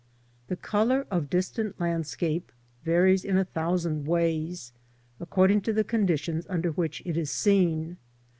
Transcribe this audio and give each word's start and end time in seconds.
THE 0.47 0.55
colour 0.55 1.05
of 1.11 1.29
distant 1.29 1.79
landscape 1.79 2.51
varies 2.83 3.23
in 3.23 3.37
a 3.37 3.45
thousand 3.45 4.07
ways, 4.07 4.73
according 5.19 5.61
to 5.61 5.73
the 5.73 5.83
conditions 5.83 6.47
under 6.49 6.71
which 6.71 7.03
it 7.05 7.15
is 7.17 7.29
seen. 7.29 7.97